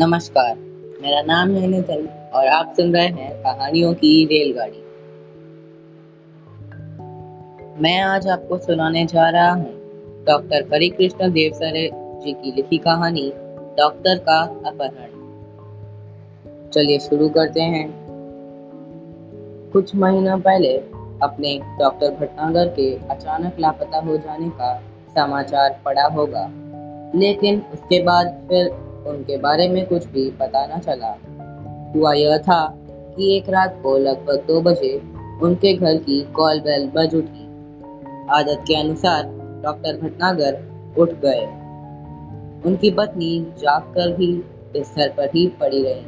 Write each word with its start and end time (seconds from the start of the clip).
नमस्कार, 0.00 0.54
मेरा 1.02 1.20
नाम 1.22 1.50
है 1.50 1.66
नितिन 1.66 2.06
और 2.34 2.46
आप 2.46 2.72
सुन 2.76 2.92
रहे 2.94 3.06
हैं 3.06 3.42
कहानियों 3.42 3.92
की 3.94 4.24
रेलगाड़ी। 4.24 4.78
मैं 7.82 8.00
आज 8.00 8.26
आपको 8.28 8.58
सुनाने 8.58 9.04
जा 9.04 9.28
रहा 9.28 9.52
हूँ 9.52 10.24
डॉक्टर 10.24 10.64
हरिकृष्ण 10.72 11.30
देव 11.32 11.52
जी 12.24 12.32
की 12.32 12.52
लिखी 12.52 12.78
कहानी, 12.78 13.32
डॉक्टर 13.78 14.18
का 14.18 14.40
अपहरण। 14.66 15.12
चलिए 16.70 16.98
शुरू 16.98 17.28
करते 17.28 17.60
हैं। 17.60 17.86
कुछ 19.72 19.94
महीनों 19.96 20.38
पहले 20.40 20.76
अपने 21.22 21.58
डॉक्टर 21.78 22.10
भटनागर 22.10 22.68
के 22.68 22.88
अचानक 23.10 23.60
लापता 23.60 23.98
हो 23.98 24.16
जाने 24.16 24.48
का 24.50 24.74
समाचार 25.14 25.78
पड़ा 25.84 26.06
होगा, 26.08 26.44
लेकिन 27.14 27.62
उसके 27.72 28.02
बाद 28.02 28.34
फिर 28.48 28.72
उनके 29.06 29.36
बारे 29.36 29.68
में 29.68 29.84
कुछ 29.86 30.06
भी 30.06 30.30
पता 30.30 30.66
न 30.66 30.78
चला। 30.80 31.16
हुआ 31.94 32.12
यह 32.12 32.38
था 32.38 32.64
कि 33.16 33.36
एक 33.36 33.48
रात 33.48 33.78
को 33.82 33.96
लगभग 33.98 34.44
दो 34.46 34.60
बजे 34.60 34.94
उनके 35.42 35.72
घर 35.72 35.96
की 35.96 36.20
कॉल 36.32 36.60
बेल 36.60 36.88
बज 36.88 37.14
उठी। 37.14 37.44
आदत 38.30 38.64
के 38.68 38.74
अनुसार 38.74 39.24
डॉक्टर 39.64 40.00
भटनागर 40.00 40.58
उठ 40.98 41.10
गए। 41.22 41.44
उनकी 42.66 42.90
पत्नी 42.90 43.38
जाग 43.58 43.92
कर 43.94 44.12
भी 44.12 44.32
बिस्तर 44.72 45.12
पर 45.16 45.28
ही 45.34 45.46
पड़ी 45.60 45.82
रही, 45.82 46.02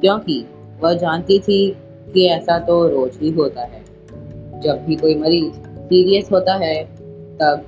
क्योंकि 0.00 0.44
वह 0.82 0.94
जानती 0.94 1.38
थी 1.38 1.70
कि 2.14 2.26
ऐसा 2.26 2.58
तो 2.58 2.86
रोज 2.88 3.18
ही 3.22 3.30
होता 3.30 3.62
है। 3.62 3.82
जब 4.60 4.84
भी 4.86 4.96
कोई 4.96 5.14
मरीज़ 5.14 5.54
सीरियस 5.54 6.30
होता 6.32 6.54
है, 6.54 6.82
तब 7.38 7.64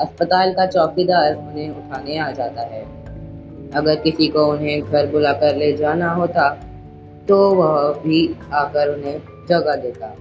अस्पताल 0.00 0.52
का 0.52 0.66
चौकीदार 0.66 1.34
उन्हें 1.34 1.70
उठाने 1.70 2.18
आ 2.18 2.30
जाता 2.30 2.62
है। 2.62 2.82
अगर 3.74 3.96
किसी 4.00 4.26
को 4.28 4.44
उन्हें 4.46 4.80
घर 4.82 5.06
बुलाकर 5.06 5.56
ले 5.56 5.72
जाना 5.76 6.10
होता 6.12 6.48
तो 7.28 7.38
वह 7.54 7.92
भी 8.00 8.18
आकर 8.54 8.88
उन्हें 8.88 9.20
जगह 9.48 9.76
देता। 9.76 10.14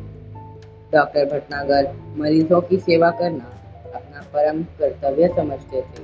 डॉक्टर 0.93 1.25
भटनागर 1.25 1.91
मरीजों 2.17 2.61
की 2.61 2.77
सेवा 2.79 3.09
करना 3.11 3.51
अपना 3.95 4.21
परम 4.33 4.61
कर्तव्य 4.79 5.27
समझते 5.35 5.81
थे, 5.81 6.03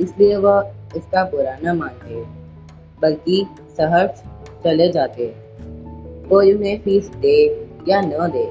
इसलिए 0.00 0.36
वह 0.36 0.72
इसका 0.96 1.24
बुरा 1.24 1.56
न 1.64 1.76
मानते, 1.78 2.22
बल्कि 3.02 3.44
सहर्ष 3.78 4.22
चले 4.64 4.88
जाते। 4.92 5.32
कोई 6.28 6.52
उन्हें 6.54 6.78
फ़ीस 6.80 7.08
दे 7.16 7.36
या 7.88 8.00
न 8.00 8.30
दे, 8.32 8.46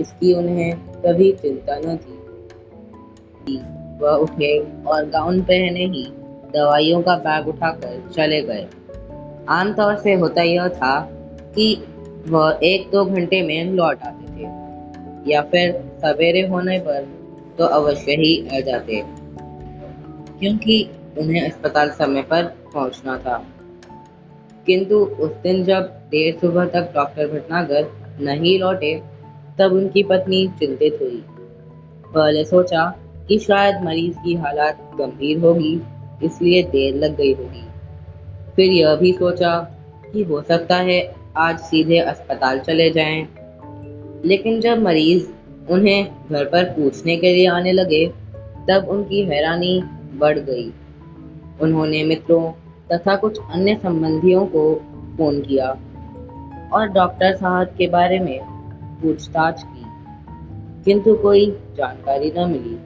इसकी 0.00 0.32
उन्हें 0.34 0.72
कभी 1.02 1.32
चिंता 1.32 1.78
न 1.78 1.96
थी। 1.96 3.56
वह 4.00 4.12
उठे 4.18 4.58
और 4.86 5.08
गाउन 5.10 5.40
पहने 5.42 5.84
ही 5.86 6.04
दवाइयों 6.54 7.00
का 7.02 7.16
बैग 7.18 7.48
उठाकर 7.48 8.00
चले 8.10 8.40
गए। 8.42 8.66
आमतौर 9.48 9.96
से 9.96 10.14
होता 10.14 10.42
यह 10.42 10.68
था 10.70 11.00
कि 11.54 11.74
वह 12.28 12.58
एक 12.62 12.90
दो 12.90 13.04
घंटे 13.04 13.42
में 13.42 13.72
लौट 13.72 14.02
आते 14.02 14.26
थे, 14.34 14.46
या 15.32 15.40
फिर 15.42 15.72
सवेरे 16.02 16.46
होने 16.46 16.78
पर 16.78 17.06
तो 17.58 17.64
अवश्य 17.64 18.12
ही 18.12 18.36
आ 18.48 18.60
जाते, 18.60 19.02
क्योंकि 20.40 20.82
उन्हें 21.18 21.40
अस्पताल 21.42 21.90
समय 21.90 22.22
पर 22.22 22.44
पहुँचना 22.74 23.16
था। 23.18 23.42
किंतु 24.66 24.96
उस 24.96 25.30
दिन 25.42 25.64
जब 25.64 25.88
देर 26.10 26.38
सुबह 26.40 26.64
तक 26.64 26.92
डॉक्टर 26.94 27.26
भटनागर 27.26 27.90
नहीं 28.20 28.58
लौटे, 28.60 28.94
तब 29.58 29.72
उनकी 29.72 30.02
पत्नी 30.02 30.46
चिंतित 30.58 30.98
हुई। 31.02 31.22
पहले 32.06 32.44
सोचा 32.44 32.84
कि 33.28 33.38
शायद 33.38 33.82
मरीज़ 33.84 34.16
की 34.16 34.34
हालत 34.34 34.78
गंभीर 34.94 35.38
होगी 35.38 35.76
इसलिए 36.24 36.62
देर 36.62 36.94
लग 36.94 37.16
गई 37.16 37.32
होगी। 37.32 37.64
फिर 38.56 38.72
यह 38.72 38.94
भी 38.94 39.12
सोचा 39.12 39.58
कि 40.12 40.22
हो 40.22 40.42
सकता 40.42 40.76
है 40.76 41.14
आज 41.36 41.58
सीधे 41.58 41.98
अस्पताल 41.98 42.58
चले 42.58 42.90
जाएँ। 42.90 43.28
लेकिन 44.24 44.60
जब 44.60 44.78
मरीज़ 44.78 45.28
उन्हें 45.70 46.06
घर 46.30 46.44
पर 46.44 46.64
पूछने 46.64 47.16
के 47.16 47.32
लिए 47.32 47.46
आने 47.46 47.72
लगे, 47.72 48.06
तब 48.68 48.86
उनकी 48.88 49.22
हैरानी 49.22 49.82
बढ़ 50.14 50.38
गई। 50.38 50.72
उन्होंने 51.60 52.04
मित्रों 52.04 52.52
तथा 52.92 53.16
कुछ 53.16 53.38
अन्य 53.52 53.74
संबंधियों 53.74 54.46
को 54.46 54.74
फ़ोन 55.16 55.40
किया 55.40 55.70
और 56.72 56.88
डॉक्टर 56.88 57.34
साहब 57.34 57.66
के 57.66 57.86
बारे 57.86 58.18
में 58.18 58.40
पूछताछ 59.02 59.62
की, 59.62 59.82
किंतु 60.84 61.14
कोई 61.14 61.50
जानकारी 61.50 62.32
न 62.38 62.50
मिली। 62.50 62.76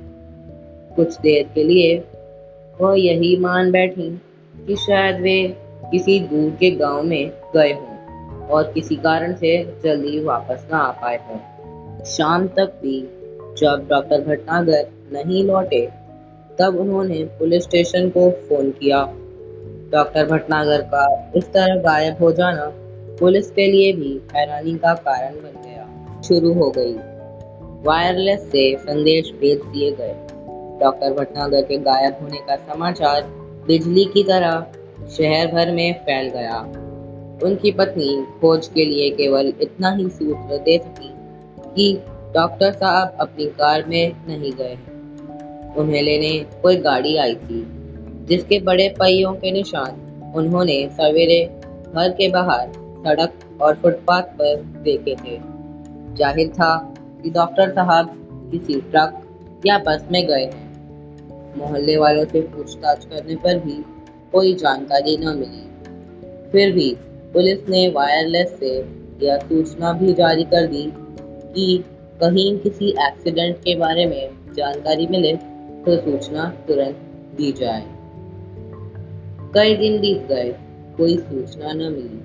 कुछ 0.96 1.20
देर 1.20 1.50
के 1.54 1.64
लिए 1.64 1.96
वह 2.80 3.00
यही 3.00 3.36
मान 3.36 3.70
बैठी 3.70 4.20
कि 4.66 4.76
शायद 4.76 5.20
वे 5.20 5.56
किसी 5.90 6.20
दूर 6.20 6.50
के 6.50 6.70
गाँव 6.70 7.02
में 7.02 7.30
गए 7.56 7.72
हों 7.72 7.96
और 8.48 8.72
किसी 8.72 8.96
कारण 8.96 9.34
से 9.34 9.74
जल्दी 9.84 10.24
वापस 10.24 10.68
ना 10.72 10.78
आ 10.78 10.90
पाए 10.90 11.16
हों। 11.16 11.38
शाम 12.04 12.46
तक 12.46 12.80
भी 12.82 13.00
जब 13.58 13.86
डॉक्टर 13.90 14.20
भटनागर 14.20 14.88
नहीं 15.12 15.44
लौटे, 15.44 15.88
तब 16.58 16.76
उन्होंने 16.76 17.24
पुलिस 17.24 17.62
स्टेशन 17.62 18.08
को 18.08 18.30
फ़ोन 18.30 18.70
किया। 18.70 19.12
डॉक्टर 19.92 20.26
भटनागर 20.26 20.80
का 20.80 21.32
इस 21.36 21.52
तरह 21.52 21.76
गायब 21.76 22.16
हो 22.20 22.32
जाना 22.32 22.72
पुलिस 23.20 23.50
के 23.50 23.66
लिए 23.66 23.92
भी 23.92 24.20
हैरानी 24.36 24.74
का 24.74 24.94
कारण 24.94 25.34
बन 25.34 25.62
गया। 25.64 26.22
शुरू 26.22 26.52
हो 26.52 26.70
गई। 26.70 26.94
वायरलेस 27.82 28.40
से 28.40 28.76
संदेश 28.76 29.32
भेज 29.40 29.58
दिए 29.58 29.92
गए। 29.92 30.25
डॉक्टर 30.80 31.12
भटनागर 31.12 31.62
के 31.62 31.78
गायब 31.80 32.18
होने 32.22 32.38
का 32.38 32.56
समाचार 32.64 33.22
बिजली 33.66 34.04
की 34.04 34.22
तरह 34.22 34.66
शहर 35.10 35.46
भर 35.46 35.70
में 35.72 35.92
फैल 36.00 36.28
गया। 36.30 36.58
उनकी 37.44 37.70
पत्नी 37.72 38.10
खोज 38.40 38.66
के 38.68 38.84
लिए 38.84 39.10
केवल 39.12 39.52
इतना 39.62 39.90
ही 39.94 40.08
सूत्र 40.08 40.58
दे 40.58 40.76
सकी 40.78 41.12
कि 41.74 41.92
डॉक्टर 42.34 42.72
साहब 42.72 43.16
अपनी 43.20 43.46
कार 43.58 43.84
में 43.88 44.12
नहीं 44.28 44.52
गए 44.52 44.78
उन्हें 45.76 46.02
लेने 46.02 46.38
कोई 46.62 46.76
गाड़ी 46.76 47.16
आई 47.16 47.34
थी, 47.34 47.64
जिसके 48.28 48.58
बड़े 48.60 48.88
पहियों 48.98 49.32
के 49.34 49.50
निशान 49.52 50.32
उन्होंने 50.36 50.78
सवेरे 50.92 51.44
घर 51.94 52.08
के 52.10 52.28
बाहर 52.28 52.72
सड़क 53.04 53.32
और 53.62 53.74
फुटपाथ 53.82 54.22
पर 54.38 54.62
देखे 54.84 55.14
थे। 55.16 55.38
ज़ाहिर 56.16 56.48
था 56.50 56.74
कि 57.22 57.30
डॉक्टर 57.30 57.70
साहब 57.70 58.10
किसी 58.50 58.80
ट्रक 58.80 59.22
या 59.66 59.78
बस 59.78 60.06
में 60.12 60.26
गए 60.26 60.44
हैं। 60.44 60.65
मोहल्ले 61.56 61.96
वालों 61.96 62.24
से 62.24 62.40
पूछताछ 62.40 63.04
करने 63.04 63.36
पर 63.36 63.58
भी 63.58 63.84
कोई 64.32 64.54
जानकारी 64.54 65.16
न 65.16 65.28
मिली। 65.28 65.66
फिर 66.52 66.72
भी 66.72 66.96
पुलिस 67.32 67.68
ने 67.68 67.88
वायरलेस 67.88 68.56
से 68.60 68.78
यह 69.22 69.36
सूचना 69.36 69.92
भी 69.92 70.12
जारी 70.12 70.44
कर 70.44 70.66
दी 70.66 70.92
कि 71.54 71.84
कहीं 72.20 72.58
किसी 72.58 72.88
एक्सीडेंट 72.88 73.56
के 73.56 73.74
बारे 73.74 74.06
में 74.06 74.30
जानकारी 74.56 75.06
मिले 75.06 75.36
तो 75.86 75.96
सूचना 75.96 76.44
तुरंत 76.68 76.96
दी 77.36 77.52
जाए। 77.52 77.84
कई 79.54 79.76
दिन 79.76 80.00
बीत 80.00 80.26
गए, 80.28 80.54
कोई 80.96 81.16
सूचना 81.16 81.72
न 81.72 81.76
मिली। 81.76 82.20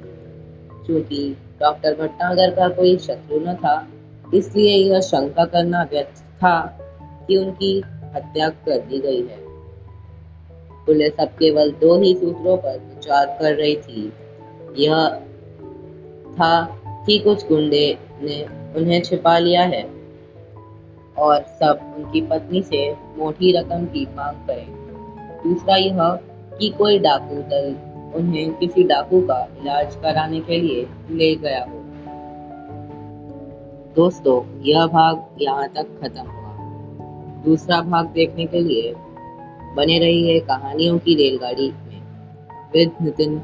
क्योंकि 0.85 1.37
डॉक्टर 1.59 1.93
भट्टागर 1.93 2.49
का 2.49 2.67
कोई 2.69 2.97
शत्रु 2.97 3.39
न 3.39 3.53
था, 3.53 3.87
इसलिए 4.33 4.75
यह 4.75 4.99
शंका 4.99 5.45
करना 5.45 5.87
व्यर्थ 5.91 6.21
था 6.21 6.77
कि 7.27 7.37
उनकी 7.37 7.83
हत्या 8.15 8.49
कर 8.49 8.79
दी 8.79 8.99
गई 8.99 9.21
है। 9.21 9.39
पुलिस 10.85 11.13
अब 11.19 11.27
केवल 11.27 11.71
दो 11.71 11.97
ही 11.97 12.13
सूत्रों 12.15 12.57
पर 12.57 12.77
विचार 12.79 13.25
कर 13.41 13.55
रही 13.55 13.75
थी। 13.75 14.13
यह 14.77 15.07
था 16.33 16.79
कि 17.05 17.17
कुछ 17.19 17.47
गुंडे 17.47 17.97
ने 18.21 18.45
उन्हें 18.75 19.01
छिपा 19.01 19.37
लिया 19.37 19.61
है 19.61 19.83
और 21.17 21.41
सब 21.41 21.93
उनकी 21.97 22.21
पत्नी 22.21 22.61
से 22.61 22.93
मोटी 23.17 23.51
रकम 23.57 23.85
की 23.85 24.05
मांग 24.05 24.47
करें। 24.47 24.67
दूसरा 25.43 25.75
यह 25.75 26.19
कि 26.59 26.69
कोई 26.69 26.99
डाकू 26.99 27.35
दल 27.35 27.75
उन्हें 28.15 28.53
किसी 28.53 28.83
डाकू 28.83 29.21
का 29.21 29.47
इलाज 29.61 29.95
कराने 29.95 30.39
के 30.39 30.59
लिए 30.59 30.87
ले 31.11 31.35
गया 31.35 31.63
हो। 31.63 31.81
दोस्तों, 33.95 34.61
यह 34.61 34.85
भाग 34.87 35.25
यहाँ 35.41 35.67
तक 35.67 35.87
खत्म 36.01 36.21
हुआ 36.21 36.40
दूसरा 37.45 37.81
भाग 37.81 38.07
देखने 38.07 38.45
के 38.45 38.59
लिए 38.59 38.93
बने 39.75 39.99
रही 39.99 40.33
है 40.33 40.39
कहानियों 40.39 40.99
की 40.99 41.15
रेलगाड़ी 41.15 41.71
में। 41.71 42.01
विद 42.73 42.91
नितिन। 43.01 43.41